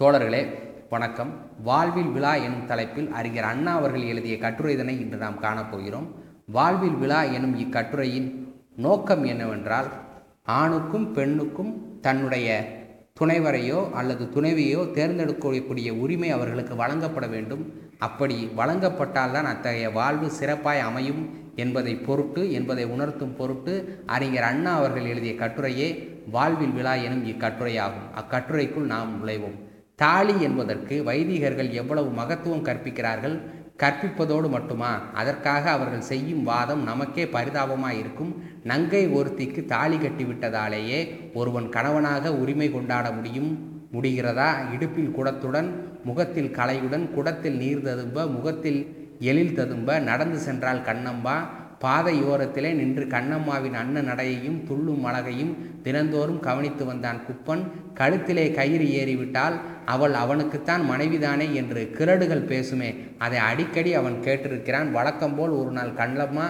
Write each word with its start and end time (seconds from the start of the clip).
தோழர்களே 0.00 0.42
வணக்கம். 0.90 1.32
வாழ்வில் 1.62 2.08
விழா 2.08 2.34
எனும் 2.34 2.66
தலைப்பில் 2.66 3.10
அறிஞர் 3.12 3.44
அண்ணா 3.44 3.74
அவர்கள் 3.74 4.02
எழுதிய 4.02 4.36
கட்டுரைதனை 4.36 4.94
இன்று 5.00 5.16
நாம் 5.16 5.36
காணப்போகிறோம் 5.42 6.06
வாழ்வில் 6.46 6.96
விழா 7.02 7.22
எனும் 7.22 7.58
இக்கட்டுரையின் 7.58 8.28
நோக்கம் 8.76 9.24
என்னவென்றால் 9.24 9.88
ஆணுக்கும் 10.44 11.12
பெண்ணுக்கும் 11.12 12.00
தன்னுடைய 12.00 12.48
துணைவரையோ 13.20 13.92
அல்லது 13.92 14.24
துணைவியோ 14.24 14.80
தேர்ந்தெடுக்கக்கூடிய 14.98 15.90
உரிமை 15.90 16.30
அவர்களுக்கு 16.30 16.76
வழங்கப்பட 16.76 17.26
வேண்டும். 17.26 17.72
அப்படி 17.98 18.50
வழங்கப்பட்டால்தான் 18.56 19.52
அத்தகைய 19.52 19.90
வாழ்வு 19.90 20.30
சிறப்பாய் 20.30 20.86
அமையும் 20.90 21.22
என்பதை 21.56 21.94
பொருட்டு 21.96 22.52
என்பதை 22.52 22.84
உணர்த்தும் 22.84 23.36
பொருட்டு 23.36 23.74
அறிஞர் 24.06 24.50
அண்ணா 24.52 24.76
அவர்கள் 24.76 25.04
எழுதிய 25.04 25.34
கட்டுரையே 25.34 25.90
வாழ்வில் 26.30 26.76
விழா 26.78 26.94
எனும் 26.94 27.26
இக்கட்டுரையாகும். 27.26 28.08
அக்கட்டுரைக்குள் 28.14 28.92
நாம் 28.94 29.12
நுழைவோம். 29.20 29.68
தாலி 30.02 30.34
என்பதற்கு 30.42 30.94
வைதிகர்கள் 31.06 31.70
எவ்வளவு 31.80 32.10
மகத்துவம் 32.10 32.66
கற்பிக்கிறார்கள் 32.66 33.36
கற்பிப்பதோடு 33.82 34.48
மட்டுமா? 34.48 34.90
அதற்காக 35.14 35.70
அவர்கள் 35.70 36.08
செய்யும் 36.10 36.42
வாதம் 36.42 36.82
நமக்கே 36.82 37.24
பரிதாபமாக 37.26 37.98
இருக்கும். 38.02 38.32
நங்கை 38.62 39.02
ஒருத்திக்கு 39.08 39.60
தாலி 39.64 39.96
கட்டிவிட்டதாலேயே 39.96 41.00
ஒருவன் 41.34 41.68
கணவனாக 41.68 42.32
உரிமை 42.34 42.68
கொண்டாட 42.72 43.06
முடியும். 43.10 43.50
முடிகிறதா? 43.92 44.48
இடுப்பில் 44.74 45.14
குடத்துடன் 45.16 45.70
முகத்தில் 46.04 46.50
கலையுடன் 46.54 47.06
குடத்தில் 47.10 47.56
நீர் 47.56 47.82
ததும்ப 47.82 48.26
முகத்தில் 48.26 48.80
எழில் 49.20 49.56
ததும்ப 49.56 49.98
நடந்து 50.08 50.38
சென்றால் 50.38 50.82
கண்ணம்பா 50.82 51.36
பாதையோரத்திலே 51.84 52.72
நின்று 52.72 53.04
கண்ணம்மாவின் 53.04 53.72
அன்ன 53.72 54.02
நடையையும் 54.02 54.64
துள்ளும் 54.68 55.04
அழகையும் 55.04 55.56
தினந்தோறும் 55.82 56.40
கவனித்து 56.40 56.84
வந்தான் 56.84 57.20
குப்பன். 57.26 57.62
கழுத்திலே 57.94 58.54
கயிறு 58.54 58.84
ஏறிவிட்டால் 58.84 59.52
அவள் 59.84 60.14
அவனுக்குத்தான் 60.14 60.82
மனைவிதானே 60.90 61.52
என்று 61.52 61.90
கிரடுகள் 61.98 62.46
பேசுமே. 62.52 62.94
அதை 63.18 63.38
அடிக்கடி 63.38 63.94
அவன் 63.94 64.20
கேட்டிருக்கிறான். 64.24 64.90
வழக்கம்போல் 64.90 65.48
ஒரு 65.48 65.70
நாள் 65.70 65.90
கண்ணம்மா 65.90 66.44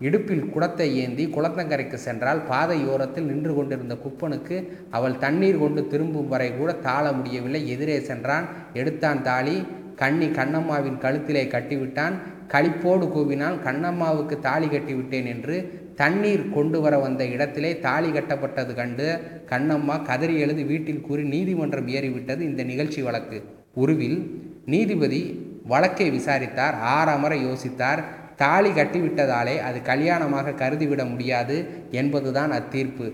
இடுப்பில் 0.00 0.48
குடத்தை 0.48 0.96
ஏந்தி 0.96 1.26
குளத்தங்கரைக்கு 1.26 1.94
சென்றால் 1.94 2.42
பாதையோரத்தில் 2.50 3.22
நின்று 3.22 3.54
கொண்டிருந்த 3.54 3.94
குப்பனுக்கு 3.94 4.78
அவள் 4.90 5.18
தண்ணீர் 5.18 5.58
கொண்டு 5.58 5.86
திரும்பும் 5.86 6.28
வரை 6.28 6.56
கூட 6.56 6.72
தாழ 6.72 7.12
முடியவில்லை. 7.12 7.68
எதிரே 7.68 8.00
சென்றான். 8.00 8.44
எடுத்தான் 8.72 9.22
தாலி. 9.22 9.66
கண்ணி 9.96 10.26
கண்ணம்மாவின் 10.26 11.00
கழுத்திலே 11.00 11.42
கட்டிவிட்டான். 11.46 12.12
களிப்போடு 12.54 13.06
கூவினால் 13.14 13.56
கண்ணம்மாவுக்கு 13.66 14.36
தாலி 14.46 14.66
கட்டிவிட்டேன் 14.66 15.28
என்று 15.34 15.56
தண்ணீர் 15.96 16.44
கொண்டு 16.56 16.78
வர 16.80 16.94
வந்த 16.98 17.22
இடத்திலே 17.34 17.70
தாலி 17.86 18.08
கட்டப்பட்டது 18.08 18.72
கண்டு 18.74 19.06
கண்ணம்மா 19.50 19.96
கதறி 20.02 20.36
எழுதி 20.38 20.64
வீட்டில் 20.64 21.04
கூறி 21.08 21.24
நீதிமன்றம் 21.34 21.88
ஏறிவிட்டது 21.88 22.42
இந்த 22.50 22.62
நிகழ்ச்சி 22.62 23.02
வழக்கு. 23.02 23.38
உருவில் 23.74 24.18
நீதிபதி 24.64 25.20
வழக்கை 25.66 26.08
விசாரித்தார் 26.10 26.76
ஆறாமற 26.96 27.34
யோசித்தார். 27.46 28.02
தாலி 28.36 28.70
கட்டிவிட்டதாலே 28.70 29.56
அது 29.68 29.78
கல்யாணமாக 29.90 30.54
கருதிவிட 30.62 31.02
முடியாது 31.10 31.56
என்பதுதான் 31.90 32.52
அத்தீர்ப்பு. 32.52 33.06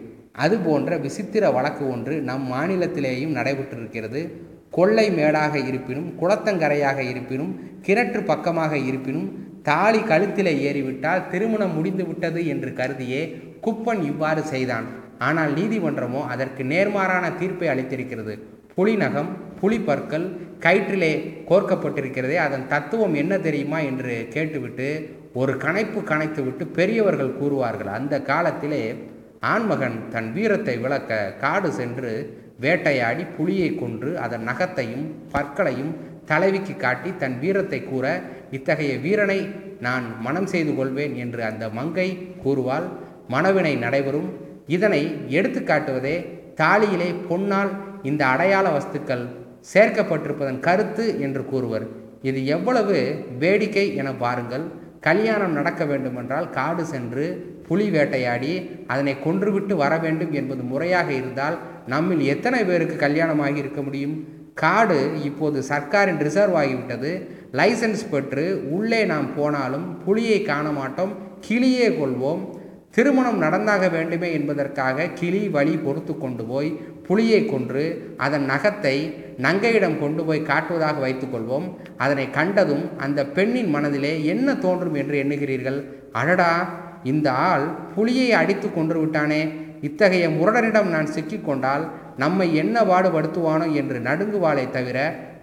அது 0.45 0.57
போன்ற 0.59 0.97
விசித்திர 1.05 1.45
வழக்கு 1.51 1.85
ஒன்று 1.91 2.15
நம் 2.29 2.47
மாநிலத்திலேயும் 2.53 3.37
நடைபெற்றிருக்கிறது. 3.39 4.21
கொள்ளை 4.73 5.07
மேடாக 5.19 5.55
இருப்பினும் 5.71 6.09
குளத்தங்கரையாக 6.21 6.99
இருப்பினும் 7.13 7.53
கிணற்று 7.87 8.21
பக்கமாக 8.31 8.73
இருப்பினும் 8.89 9.29
தாலி 9.69 10.01
கழுத்திலே 10.11 10.53
ஏறிவிட்டால் 10.69 11.27
திருமணம் 11.33 11.75
முடிந்து 11.77 12.05
விட்டது 12.07 12.41
என்று 12.53 12.71
கருதியே 12.73 13.23
குப்பன் 13.65 14.03
இவ்வாறு 14.11 14.43
செய்தான். 14.53 14.87
ஆனால் 15.29 15.53
நீதிமன்றமோ 15.59 16.21
அதற்கு 16.35 16.63
நேர்மாறான 16.73 17.25
தீர்ப்பை 17.41 17.69
அளித்திருக்கிறது. 17.69 18.35
புலிநகம் 18.77 19.31
புலிப்பற்கள் 19.61 20.27
கயிற்றிலே 20.65 21.13
கோர்க்கப்பட்டிருக்கிறதே 21.51 22.37
அதன் 22.47 22.67
தத்துவம் 22.73 23.15
என்ன 23.23 23.33
தெரியுமா 23.47 23.79
என்று 23.91 24.15
கேட்டுவிட்டு 24.35 24.89
ஒரு 25.41 25.53
கணைப்பு 25.65 26.01
கணைத்துவிட்டு 26.11 26.65
பெரியவர்கள் 26.79 27.39
கூறுவார்கள். 27.41 27.91
அந்த 27.99 28.15
காலத்திலே 28.31 28.83
ஆண்மகன் 29.53 29.99
தன் 30.15 30.31
வீரத்தை 30.33 30.77
விளக்க 30.85 31.19
காடு 31.43 31.69
சென்று 31.73 32.13
வேட்டையாடி 32.63 33.25
புலியை 33.37 33.71
கொன்று 33.75 34.11
அதன் 34.25 34.47
நகத்தையும் 34.49 35.07
பற்களையும் 35.35 35.93
தலைவிக்கு 36.31 36.75
காட்டி 36.77 37.11
தன் 37.23 37.37
வீரத்தை 37.43 37.81
கூற 37.85 38.07
இத்தகைய 38.57 38.93
வீரனை 39.05 39.41
நான் 39.87 40.07
மனம் 40.27 40.49
செய்து 40.53 40.73
கொள்வேன் 40.77 41.15
என்று 41.25 41.41
அந்த 41.51 41.65
மங்கை 41.79 42.09
கூறுவாள். 42.45 42.87
மனவினை 43.35 43.73
நடைபெறும். 43.85 44.29
இதனை 44.77 45.03
எடுத்து 45.39 45.61
காட்டுவதே 45.61 46.17
தாலியிலே 46.61 47.09
பொன்னால் 47.31 47.71
இந்த 48.11 48.23
அடையாள 48.27 48.67
வஸ்துக்கள் 48.77 49.25
சேர்க்கப்பட்டிருப்பதன் 49.73 50.61
கருத்து 50.67 51.07
என்று 51.27 51.43
கூறுவர். 51.53 51.87
இது 52.29 52.41
எவ்வளவு 52.57 52.97
வேடிக்கை 53.43 53.87
என 54.01 54.09
பாருங்கள். 54.25 54.65
கல்யாணம் 55.07 55.57
நடக்க 55.59 55.83
வேண்டுமென்றால் 55.91 56.49
காடு 56.59 56.85
சென்று 56.93 57.27
புலி 57.71 57.87
வேட்டையாடி 57.91 58.53
அதனை 58.93 59.15
கொன்றுவிட்டு 59.27 59.75
வர 59.83 59.93
வேண்டும் 59.99 60.33
என்பது 60.33 60.63
முறையாக 60.73 61.09
இருந்தால் 61.21 61.57
நம்மில் 61.87 62.23
எத்தனை 62.35 62.61
பேருக்கு 62.65 62.97
கல்யாணமாகி 63.07 63.59
இருக்க 63.63 63.83
முடியும்? 63.83 64.17
காடு 64.55 64.99
இப்போது 65.29 65.59
சர்க்காரின் 65.69 66.23
ரிசர்வ் 66.27 66.57
ஆகிவிட்டது. 66.63 67.11
லைசன்ஸ் 67.59 68.03
பெற்று 68.11 68.45
உள்ளே 68.71 69.03
நாம் 69.05 69.29
போனாலும் 69.37 69.87
புலியை 70.05 70.39
காண 70.43 70.67
மாட்டோம் 70.71 71.13
கிளியே 71.49 71.89
கொள்வோம். 71.91 72.43
திருமணம் 72.91 73.39
நடந்தாக 73.39 73.85
வேண்டுமே 73.89 74.29
என்பதற்காக 74.33 75.07
கிளி 75.19 75.43
வழி 75.49 75.75
பொறுத்து 75.77 76.15
கொண்டு 76.19 76.45
போய் 76.45 76.71
புலியை 77.07 77.41
கொன்று 77.47 77.85
அதன் 78.17 78.47
நகத்தை 78.51 78.97
நங்கையிடம் 79.45 79.97
கொண்டு 79.99 80.23
போய் 80.25 80.49
காட்டுவதாக 80.51 80.97
வைத்துக்கொள்வோம் 81.05 81.67
அதனை 81.97 82.27
கண்டதும் 82.31 82.85
அந்த 82.97 83.21
பெண்ணின் 83.37 83.71
மனதிலே 83.71 84.13
என்ன 84.25 84.55
தோன்றும் 84.55 84.95
என்று 84.95 85.17
எண்ணுகிறீர்கள்? 85.23 85.79
அடடா! 86.13 86.53
இந்த 87.05 87.33
ஆள் 87.33 87.67
புலியை 87.95 88.33
அடித்து 88.33 88.73
கொன்று 88.73 89.01
விட்டானே 89.01 89.49
இத்தகைய 89.81 90.29
முரடனிடம் 90.29 90.89
நான் 90.89 91.07
சிக்கிக்கொண்டால் 91.07 91.89
நம்மை 92.17 92.57
என்ன 92.57 92.81
பாடுபடுத்துவானோ 92.81 93.73
என்று 93.73 93.99
நடுங்குவாளே 93.99 94.71
தவிர 94.71 94.99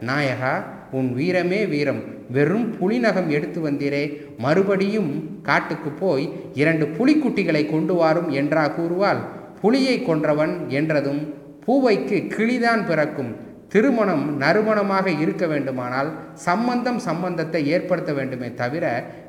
நாயகா 0.06 0.63
உன் 0.91 1.13
வீரமே 1.13 1.66
வீரம். 1.66 2.01
வெறும் 2.31 2.78
புலிநகம் 2.78 3.29
எடுத்து 3.29 3.69
வந்தீரே 3.69 4.22
மறுபடியும் 4.38 5.41
காட்டுக்கு 5.44 5.90
போய் 5.90 6.29
இரண்டு 6.53 6.85
புலிக்குட்டிகளை 6.85 7.69
கொண்டு 7.69 7.94
வாரும் 7.94 8.29
என்றா 8.29 8.68
கூறுவாள். 8.68 9.22
புலியை 9.62 10.03
கொன்றவன் 10.06 10.68
என்றதும் 10.68 11.34
பூவைக்கு 11.66 12.28
கிளிதான் 12.35 12.85
பிறக்கும். 12.85 13.35
திருமணம் 13.73 14.25
நறுமணமாக 14.41 15.07
இருக்க 15.23 15.45
வேண்டுமானால் 15.51 16.09
சம்பந்தம் 16.45 17.00
சம்பந்தத்தை 17.07 17.61
ஏற்படுத்த 17.75 18.11
வேண்டுமே 18.13 18.50
தவிர 18.61 18.85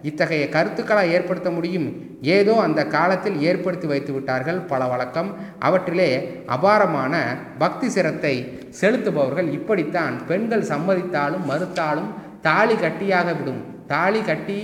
இத்தகைய 0.09 0.45
கருத்துக்களை 0.49 1.05
ஏற்படுத்த 1.17 1.51
முடியும். 1.51 1.89
ஏதோ 2.37 2.55
அந்த 2.67 2.81
காலத்தில் 2.97 3.39
ஏற்படுத்தி 3.49 3.89
வைத்து 3.93 4.13
விட்டார்கள் 4.13 4.61
பல 4.73 4.85
வழக்கம். 4.93 5.31
அவற்றிலே 5.69 6.11
அபாரமான 6.57 7.15
பக்தி 7.59 7.89
சிரத்தை 7.97 8.35
செலுத்துபவர்கள் 8.81 9.51
இப்படித்தான் 9.59 10.17
பெண்கள் 10.27 10.69
சம்மதித்தாலும் 10.73 11.45
மறுத்தாலும் 11.51 12.09
தாலி 12.49 12.79
கட்டியாக 12.85 13.29
விடும். 13.39 13.61
தாலி 13.95 14.23
கட்டி 14.31 14.61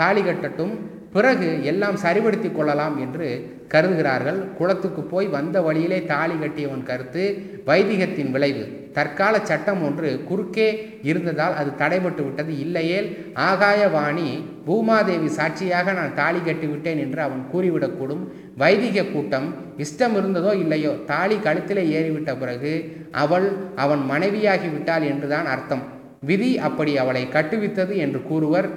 தாலி 0.00 0.22
கட்டட்டும் 0.22 0.74
பிறகு 1.14 1.48
எல்லாம் 1.70 1.96
சரிபடுத்தி 2.02 2.48
கொள்ளலாம் 2.52 2.96
என்று 3.04 3.28
கருதுகிறார்கள். 3.72 4.38
குளத்துக்கு 4.58 5.02
போய் 5.12 5.26
வந்த 5.36 5.56
வழியிலே 5.66 5.98
தாலி 6.10 6.36
கட்டியவன் 6.42 6.84
கருத்து 6.90 7.22
வைதிகத்தின் 7.68 8.30
விளைவு. 8.34 8.64
தற்கால 8.96 9.34
சட்டம் 9.48 9.82
ஒன்று 9.88 10.08
குறுக்கே 10.28 10.68
இருந்ததால் 11.10 11.54
அது 11.60 11.70
தடைபட்டு 11.82 12.22
விட்டது. 12.26 12.52
இல்லையேல் 12.64 13.08
ஆகாயவாணி 13.48 14.28
பூமாதேவி 14.66 15.30
சாட்சியாக 15.38 15.92
நான் 15.98 16.16
தாலி 16.20 16.40
கட்டிவிட்டேன் 16.48 17.00
என்று 17.04 17.20
அவன் 17.26 17.42
கூறிவிடக்கூடும். 17.52 18.24
வைதிக 18.62 19.06
கூட்டம் 19.14 19.48
இஷ்டம் 19.84 20.16
இருந்ததோ 20.20 20.52
இல்லையோ 20.62 20.92
தாலி 21.12 21.38
கழுத்திலே 21.46 21.84
ஏறிவிட்ட 21.98 22.32
பிறகு 22.42 22.72
அவள் 23.24 23.48
அவன் 23.86 24.04
மனைவியாகி 24.12 24.70
விட்டாள் 24.76 25.08
என்றுதான் 25.12 25.48
அர்த்தம். 25.54 25.84
விதி 26.30 26.52
அப்படி 26.68 26.94
அவளை 27.02 27.24
கட்டுவித்தது 27.36 27.96
என்று 28.06 28.22
கூறுவர். 28.30 28.70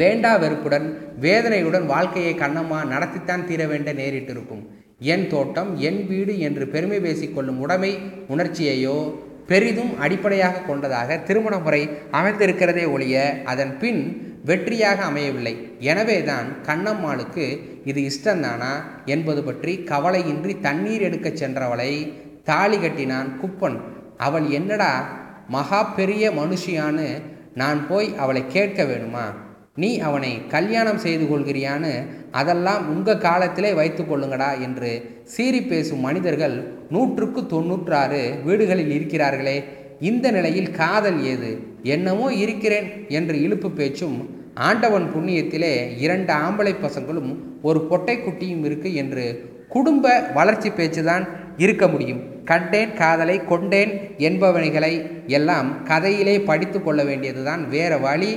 வேண்டா 0.00 0.30
வெறுப்புடன் 0.42 0.86
வேதனையுடன் 1.24 1.86
வாழ்க்கையை 1.92 2.32
கண்ணம்மா 2.34 2.78
நடத்தித்தான் 2.92 3.44
தீர 3.48 3.62
வேண்ட 3.70 3.90
நேரிட்டிருக்கும். 4.00 4.62
என் 5.12 5.26
தோட்டம் 5.32 5.70
என் 5.88 6.00
வீடு 6.10 6.34
என்று 6.46 6.64
பெருமை 6.74 6.98
பேசிக்கொள்ளும் 7.06 7.60
உடைமை 7.64 7.92
உணர்ச்சியையோ 8.34 8.96
பெரிதும் 9.50 9.92
அடிப்படையாக 10.04 10.64
கொண்டதாக 10.66 11.16
திருமண 11.28 11.54
முறை 11.64 11.80
அமைந்திருக்கிறதே 12.18 12.84
ஒழிய 12.94 13.16
அதன் 13.52 13.72
பின் 13.78 14.02
வெற்றியாக 14.48 15.00
அமையவில்லை. 15.08 15.54
எனவேதான் 15.90 16.48
கண்ணம்மாளுக்கு 16.68 17.46
இது 17.90 18.00
இஷ்டந்தானா 18.10 18.72
என்பது 19.14 19.42
பற்றி 19.48 19.72
கவலையின்றி 19.90 20.54
தண்ணீர் 20.66 21.06
எடுக்கச் 21.08 21.40
சென்றவளை 21.42 21.92
தாலி 22.50 22.78
கட்டினான் 22.78 23.30
குப்பன். 23.42 23.78
அவள் 24.26 24.46
என்னடா 24.58 24.92
மகா 25.48 25.80
பெரிய 25.98 26.24
மனுஷியான்னு 26.40 27.08
நான் 27.54 27.80
போய் 27.88 28.08
அவளை 28.16 28.42
கேட்க 28.56 28.82
வேணுமா? 28.84 29.26
நீ 29.76 29.98
அவனை 29.98 30.46
கல்யாணம் 30.46 30.98
செய்து 30.98 31.24
கொள்கிறியான்னு 31.24 31.92
அதெல்லாம் 32.30 32.88
உங்கள் 32.88 33.18
காலத்திலே 33.18 33.72
வைத்து 33.72 34.02
கொள்ளுங்கடா 34.02 34.60
என்று 34.60 34.90
சீறி 35.24 35.62
பேசும் 35.62 36.00
மனிதர்கள் 36.00 36.56
நூற்றுக்கு 36.90 37.46
தொன்னூற்றாறு 37.46 38.20
வீடுகளில் 38.44 38.92
இருக்கிறார்களே 38.92 39.56
இந்த 40.00 40.30
நிலையில் 40.30 40.70
காதல் 40.70 41.24
ஏது? 41.24 41.50
என்னமோ 41.82 42.32
இருக்கிறேன் 42.34 42.88
என்று 43.08 43.42
இழுப்பு 43.42 43.70
பேச்சும் 43.70 44.16
ஆண்டவன் 44.60 45.08
புண்ணியத்திலே 45.14 45.74
இரண்டு 45.96 46.32
ஆம்பளை 46.34 46.74
பசங்களும் 46.82 47.30
ஒரு 47.62 47.80
பொட்டை 47.82 48.18
குட்டியும் 48.18 48.64
இருக்கு 48.64 48.94
என்று 48.94 49.26
குடும்ப 49.68 50.06
வளர்ச்சி 50.34 50.68
பேச்சுதான் 50.70 51.24
இருக்க 51.56 51.88
முடியும். 51.88 52.20
கண்டேன் 52.44 52.94
காதலை 52.94 53.44
கொண்டேன் 53.44 53.92
என்பவனைகளை 54.18 54.94
எல்லாம் 55.26 55.84
கதையிலே 55.88 56.44
படித்து 56.44 56.82
கொள்ள 56.82 57.04
வேண்டியதுதான் 57.04 57.68
வேற 57.68 57.98
வழி. 57.98 58.32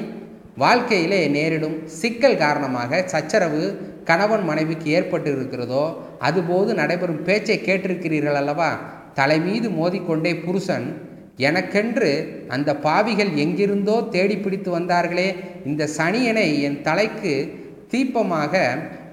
வாழ்க்கையிலே 0.57 1.21
நேரிடும் 1.27 1.77
சிக்கல் 1.99 2.37
காரணமாக 2.37 3.01
சச்சரவு 3.05 3.63
கணவன் 4.03 4.43
மனைவிக்கு 4.43 4.87
ஏற்பட்டு 4.91 5.29
இருக்கிறதோ 5.31 5.81
அதுபோது 6.19 6.73
நடைபெறும் 6.73 7.23
பேச்சை 7.23 7.57
கேட்டிருக்கிறீர்கள் 7.59 8.39
அல்லவா? 8.41 8.69
தலை 9.13 9.37
மீது 9.39 9.67
மோதிக்கொண்டே 9.69 10.31
புருஷன் 10.45 10.87
எனக்கென்று 11.37 12.11
அந்த 12.47 12.69
பாவிகள் 12.75 13.31
எங்கிருந்தோ 13.35 13.95
தேடி 14.09 14.37
பிடித்து 14.37 14.69
வந்தார்களே 14.79 15.27
இந்த 15.65 15.89
சனியனை 15.97 16.47
என் 16.61 16.79
தலைக்கு 16.81 17.33
தீப்பமாக 17.91 18.63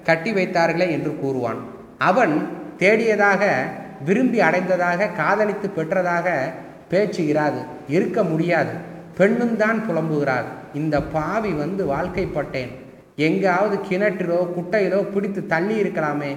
கட்டி 0.03 0.31
வைத்தார்களே 0.33 0.87
என்று 0.91 1.13
கூறுவான். 1.21 1.59
அவன் 2.09 2.35
தேடியதாக 2.77 3.43
விரும்பி 4.05 4.39
அடைந்ததாக 4.39 5.11
காதலித்து 5.19 5.67
பெற்றதாக 5.77 6.27
பேச்சு 6.89 7.21
இராது 7.33 7.61
இருக்க 7.87 8.23
முடியாது. 8.23 8.73
பெண்ணும் 9.17 9.57
தான் 9.63 9.79
புலம்புகிறார். 9.87 10.47
இந்த 10.73 10.95
பாவி 11.15 11.51
வந்து 11.63 11.83
வாழ்க்கைப்பட்டேன். 11.93 12.71
எங்காவது 13.27 13.75
கிணற்றிலோ 13.89 14.39
குட்டையிலோ 14.55 14.99
பிடித்து 15.13 15.41
தள்ளி 15.53 15.75
இருக்கலாமே 15.81 16.31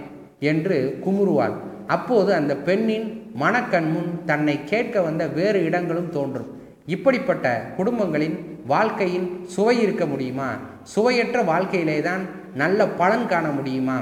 என்று 0.50 0.78
குமுறுவாள். 1.04 1.54
அப்போது 1.86 2.30
அந்த 2.34 2.52
பெண்ணின் 2.68 3.06
மனக்கண் 3.42 3.88
முன் 3.94 4.10
தன்னை 4.24 4.56
கேட்க 4.64 5.00
வந்த 5.00 5.26
வேறு 5.38 5.58
இடங்களும் 5.64 6.10
தோன்றும். 6.10 6.50
இப்படிப்பட்ட 6.86 7.46
குடும்பங்களின் 7.76 8.36
வாழ்க்கையின் 8.66 9.26
சுவை 9.54 9.76
இருக்க 9.82 10.04
முடியுமா? 10.06 10.50
சுவையற்ற 10.94 11.38
வாழ்க்கையிலே 11.44 11.98
தான் 12.00 12.22
நல்ல 12.54 12.86
பலன் 13.00 13.26
காண 13.26 13.46
முடியுமா? 13.48 13.98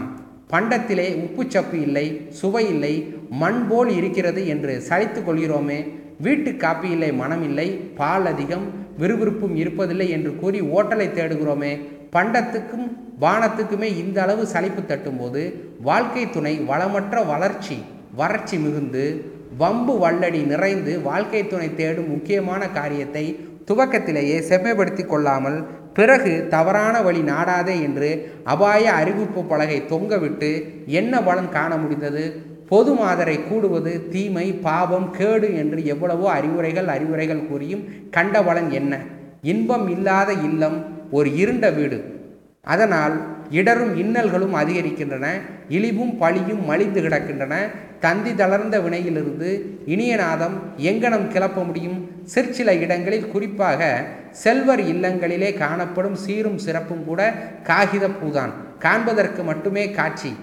பண்டத்திலே 0.53 1.07
உப்புச்சப்பு 1.25 1.77
இல்லை 1.87 2.07
சுவை 2.41 2.65
இல்லை 2.69 2.95
மண் 3.43 3.61
போல் 3.69 3.91
இருக்கிறது 3.99 4.47
என்று 4.47 4.73
சலித்து 4.89 5.21
கொள்கிறோமே 5.29 5.79
வீட்டு 6.19 6.51
காப்பியில்லை 6.51 7.13
மனமில்லை 7.13 7.81
பால் 7.97 8.27
அதிகம் 8.27 8.67
விறுவிறுப்பும் 8.99 9.57
இருப்பதில்லை 9.57 10.09
என்று 10.09 10.37
கூறி 10.41 10.61
ஓட்டலை 10.61 11.09
தேடுகிறோமே 11.09 11.81
பண்டத்துக்கும் 12.13 12.87
வானத்துக்குமே 13.21 13.97
இந்த 13.97 14.23
அளவு 14.23 14.47
சலிப்பு 14.47 14.83
தட்டும்போது 14.83 15.55
வாழ்க்கை 15.81 16.31
துணை 16.31 16.61
வளமற்ற 16.69 17.27
வளர்ச்சி 17.27 17.83
வறட்சி 18.15 18.59
மிகுந்து 18.59 19.25
வம்பு 19.57 19.99
வல்லடி 19.99 20.47
நிறைந்து 20.47 21.01
வாழ்க்கை 21.01 21.47
துணை 21.47 21.75
தேடும் 21.75 22.09
முக்கியமான 22.09 22.69
காரியத்தை 22.69 23.39
துவக்கத்திலேயே 23.71 24.39
செம்மைப்படுத்தி 24.41 25.07
கொள்ளாமல் 25.07 25.65
பிறகு 25.93 26.47
தவறான 26.51 27.03
வழி 27.03 27.21
நாடாதே 27.23 27.83
என்று 27.83 28.33
அபாய 28.45 28.93
அறிவிப்பு 28.93 29.45
பலகை 29.45 29.83
தொங்கவிட்டு 29.91 30.67
என்ன 30.87 31.23
பலன் 31.23 31.49
காண 31.49 31.77
முடிந்தது? 31.77 32.54
பொது 32.69 32.95
மாதரை 32.95 33.49
கூடுவது 33.49 34.09
தீமை 34.09 34.53
பாவம் 34.53 35.11
கேடு 35.11 35.57
என்று 35.57 35.85
எவ்வளவோ 35.85 36.31
அறிவுரைகள் 36.31 36.87
அறிவுரைகள் 36.87 37.47
கூறியும் 37.47 37.85
கண்ட 38.11 38.43
என்ன? 38.71 38.99
இன்பம் 39.43 39.89
இல்லாத 39.89 40.33
இல்லம் 40.33 40.85
ஒரு 41.11 41.37
இருண்ட 41.37 41.71
வீடு. 41.71 42.13
அதனால் 42.61 43.21
இடரும் 43.51 43.97
இன்னல்களும் 43.97 44.55
அதிகரிக்கின்றன 44.55 45.27
இழிவும் 45.69 46.17
பழியும் 46.17 46.65
மலிந்து 46.65 47.03
கிடக்கின்றன 47.03 47.55
தந்தி 48.01 48.35
தளர்ந்த 48.35 48.79
வினையிலிருந்து 48.79 49.61
இனியநாதம் 49.87 50.57
எங்கனம் 50.77 51.29
கிளப்ப 51.29 51.65
முடியும்? 51.65 52.11
சிற்சில 52.25 52.75
இடங்களில் 52.75 53.29
குறிப்பாக 53.29 54.05
செல்வர் 54.31 54.81
இல்லங்களிலே 54.81 55.55
காணப்படும் 55.55 56.15
சீரும் 56.15 56.59
சிறப்பும் 56.59 57.05
கூட 57.05 57.35
காகித 57.63 58.09
பூதான். 58.09 58.51
காண்பதற்கு 58.79 59.43
மட்டுமே 59.43 59.91
காட்சி. 59.91 60.35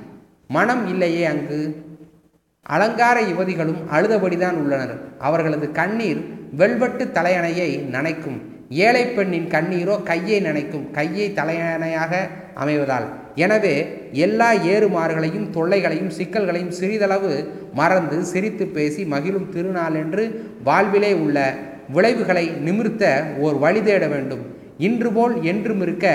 மனம் 0.48 0.88
இல்லையே 0.88 1.26
அங்கு. 1.26 1.90
அலங்கார 2.76 3.18
யுவதிகளும் 3.30 3.82
அழுதபடிதான் 3.96 4.58
உள்ளனர். 4.62 4.94
அவர்களது 5.28 5.68
கண்ணீர் 5.80 6.22
வெல்வெட்டு 6.60 7.06
தலையணையை 7.18 7.70
நனைக்கும். 7.96 8.38
ஏழை 8.86 9.04
பெண்ணின் 9.16 9.48
கண்ணீரோ 9.56 9.96
கையை 10.10 10.38
நனைக்கும். 10.46 10.86
கையை 10.98 11.28
தலையணையாக 11.40 12.14
அமைவதால். 12.64 13.08
எனவே 13.44 13.76
எல்லா 14.26 14.48
ஏறுமாறுகளையும் 14.74 15.50
தொல்லைகளையும் 15.56 16.14
சிக்கல்களையும் 16.18 16.76
சிறிதளவு 16.80 17.34
மறந்து 17.80 18.18
சிரித்து 18.32 18.66
பேசி 18.78 19.04
மகிழும் 19.14 19.50
திருநாள் 19.54 19.98
என்று 20.04 20.24
வாழ்விலே 20.64 21.12
உள்ள 21.24 21.38
விளைவுகளை 21.96 22.46
நிமிர்த்த 22.68 23.06
ஓர் 23.46 23.58
வழி 23.64 23.82
தேட 23.84 24.06
வேண்டும். 24.08 24.44
இன்று 24.88 25.10
போல் 25.12 25.36
என்றும் 25.52 25.82
இருக்க 25.86 26.08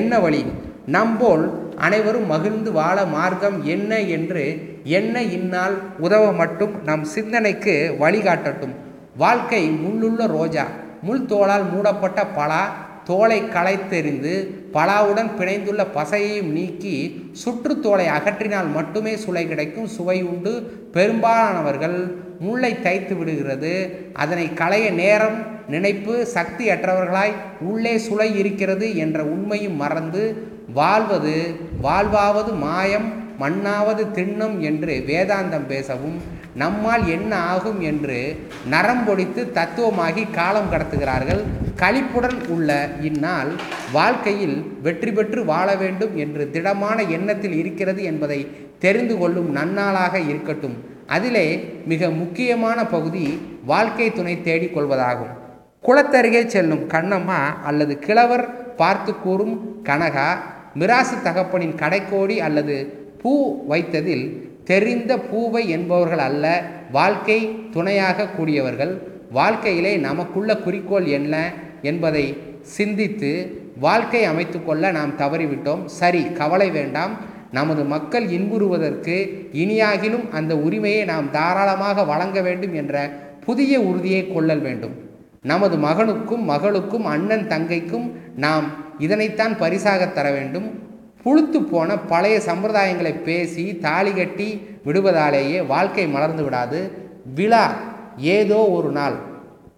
என்ன 0.00 0.20
வழி? 0.24 0.42
நம்போல் 0.86 1.50
அனைவரும் 1.76 2.26
மகிழ்ந்து 2.26 2.72
வாழ 2.72 3.04
மார்க்கம் 3.04 3.64
என்ன 3.64 4.00
என்று 4.00 4.44
என்ன 4.84 5.22
இன்னால் 5.22 5.78
உதவ 5.98 6.32
மட்டும் 6.32 6.72
நம் 6.84 7.04
சிந்தனைக்கு 7.04 7.96
வழிகாட்டட்டும். 8.00 8.74
வாழ்க்கை 9.16 9.70
முள்ளுள்ள 9.70 10.26
ரோஜா 10.26 10.66
முள் 11.02 11.20
தோளால் 11.20 11.70
மூடப்பட்ட 11.72 12.26
பலா 12.26 12.90
தோலை 13.04 13.42
களைத்தெறிந்து 13.42 14.54
பலாவுடன் 14.72 15.30
பிணைந்துள்ள 15.38 15.86
பசையையும் 15.94 16.50
நீக்கி 16.50 17.24
சுற்றுத்தோலை 17.44 18.06
அகற்றினால் 18.06 18.72
மட்டுமே 18.74 19.14
சுளை 19.14 19.48
கிடைக்கும் 19.48 19.86
சுவை 19.86 20.22
உண்டு. 20.22 20.52
பெரும்பாலானவர்கள் 20.92 22.14
முள்ளை 22.40 22.80
தைத்து 22.80 23.16
விடுகிறது. 23.16 23.96
அதனை 24.12 24.54
களைய 24.54 24.90
நேரம் 24.90 25.38
நினைப்பு 25.68 26.26
சக்தியற்றவர்களாய் 26.34 27.32
உள்ளே 27.60 27.96
சுளை 27.96 28.36
இருக்கிறது 28.36 28.96
என்ற 28.96 29.24
உண்மையும் 29.24 29.76
மறந்து 29.76 30.50
வாழ்வது 30.72 31.34
வாழ்வாவது 31.82 32.52
மாயம் 32.62 33.08
மண்ணாவது 33.40 34.02
திண்ணம் 34.16 34.56
என்று 34.60 34.94
வேதாந்தம் 35.06 35.66
பேசவும் 35.68 36.18
நம்மால் 36.54 37.04
என்ன 37.08 37.32
ஆகும் 37.52 37.80
என்று 37.80 38.18
நரம்பொடித்து 38.70 39.42
தத்துவமாகி 39.58 40.24
காலம் 40.30 40.70
கடத்துகிறார்கள் 40.72 41.42
களிப்புடன் 41.82 42.38
உள்ள 42.48 42.70
இந்நாள் 43.00 43.50
வாழ்க்கையில் 43.92 44.56
வெற்றி 44.82 45.12
பெற்று 45.12 45.42
வாழ 45.44 45.68
வேண்டும் 45.74 46.14
என்று 46.16 46.44
திடமான 46.50 47.02
எண்ணத்தில் 47.16 47.56
இருக்கிறது 47.56 48.02
என்பதை 48.02 48.40
தெரிந்து 48.78 49.16
கொள்ளும் 49.18 49.50
நன்னாளாக 49.56 50.14
இருக்கட்டும். 50.28 50.76
அதிலே 51.06 51.46
மிக 51.86 52.10
முக்கியமான 52.10 52.78
பகுதி 52.86 53.26
வாழ்க்கை 53.64 54.08
துணை 54.12 54.34
தேடிக் 54.42 54.74
கொள்வதாகும். 54.76 55.32
குளத்தருகே 55.86 56.42
செல்லும் 56.46 56.84
கண்ணம்மா 56.88 57.40
அல்லது 57.64 57.94
கிழவர் 57.98 58.46
பார்த்து 58.76 59.12
கூறும் 59.20 59.56
கனகா 59.84 60.28
மிராசு 60.74 61.16
தகப்பனின் 61.24 61.76
கடைக்கோடி 61.76 62.36
அல்லது 62.38 62.92
பூ 63.22 63.32
வைத்ததில் 63.68 64.50
தெரிந்த 64.64 65.18
பூவை 65.18 65.68
என்பவர்கள் 65.68 66.18
அல்ல 66.18 66.62
வாழ்க்கை 66.92 67.58
துணையாக 67.70 68.26
கூடியவர்கள். 68.26 68.98
வாழ்க்கையிலே 69.30 69.96
நமக்குள்ள 69.96 70.56
குறிக்கோள் 70.56 71.04
என்ன 71.04 71.52
என்பதை 71.82 72.36
சிந்தித்து 72.60 73.60
வாழ்க்கை 73.80 74.28
அமைத்துக்கொள்ள 74.28 74.90
நாம் 74.92 75.18
தவறிவிட்டோம். 75.18 75.84
சரி 75.84 76.22
கவலை 76.22 76.70
வேண்டாம். 76.70 77.30
நமது 77.52 77.84
மக்கள் 77.84 78.26
இன்புறுவதற்கு 78.26 79.16
இனியாகிலும் 79.52 80.30
அந்த 80.30 80.56
உரிமையை 80.56 81.04
நாம் 81.04 81.30
தாராளமாக 81.30 82.04
வழங்க 82.04 82.40
வேண்டும் 82.40 82.74
என்ற 82.74 83.10
புதிய 83.44 83.80
உறுதியை 83.80 84.32
கொள்ளல் 84.32 84.60
வேண்டும். 84.60 84.94
நமது 85.42 85.76
மகனுக்கும் 85.76 86.44
மகளுக்கும் 86.52 87.04
அண்ணன் 87.04 87.46
தங்கைக்கும் 87.48 88.06
நாம் 88.36 88.66
இதனைத்தான் 88.98 89.54
பரிசாக 89.56 90.06
தர 90.06 90.30
வேண்டும். 90.30 90.68
புழுத்து 91.22 91.62
போன 91.62 91.98
பழைய 91.98 92.40
சம்பிரதாயங்களை 92.46 93.22
பேசி 93.22 93.78
தாலி 93.78 94.12
கட்டி 94.12 94.48
விடுவதாலேயே 94.84 95.66
வாழ்க்கை 95.66 96.06
மலர்ந்து 96.06 96.44
விடாது. 96.44 96.80
விழா 97.34 97.64
ஏதோ 98.16 98.60
ஒரு 98.76 98.90
நாள் 98.90 99.16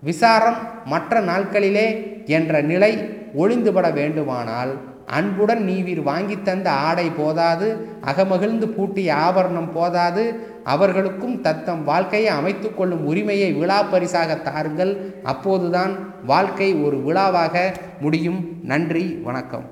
விசாரம் 0.00 0.56
மற்ற 0.84 1.20
நாட்களிலே 1.20 1.86
என்ற 2.26 2.60
நிலை 2.60 2.92
ஒளிந்துபட 3.36 3.92
வேண்டுமானால் 3.92 4.72
அன்புடன் 5.06 5.68
நீவீர் 5.68 6.02
வாங்கி 6.02 6.42
தந்த 6.42 6.70
ஆடை 6.70 7.10
போதாது 7.10 7.88
அகமகிழ்ந்து 8.04 8.66
பூட்டிய 8.66 9.14
ஆபரணம் 9.14 9.72
போதாது 9.72 10.52
அவர்களுக்கும் 10.64 11.40
தத்தம் 11.40 11.84
வாழ்க்கையை 11.84 12.28
அமைத்து 12.28 12.74
கொள்ளும் 12.74 13.06
உரிமையை 13.06 13.52
விழா 13.52 13.82
பரிசாக 13.82 14.36
தாருங்கள். 14.36 15.14
அப்போதுதான் 15.22 16.12
வாழ்க்கை 16.26 16.74
ஒரு 16.74 17.02
விழாவாக 17.02 17.74
முடியும். 18.00 18.48
நன்றி 18.62 19.18
வணக்கம். 19.22 19.64